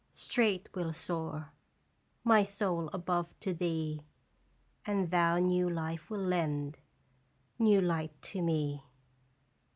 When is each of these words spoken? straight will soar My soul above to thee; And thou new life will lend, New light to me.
straight 0.13 0.67
will 0.73 0.91
soar 0.91 1.51
My 2.23 2.41
soul 2.43 2.89
above 2.91 3.39
to 3.41 3.53
thee; 3.53 4.01
And 4.83 5.11
thou 5.11 5.37
new 5.37 5.69
life 5.69 6.09
will 6.09 6.23
lend, 6.23 6.79
New 7.59 7.81
light 7.81 8.19
to 8.23 8.41
me. 8.41 8.83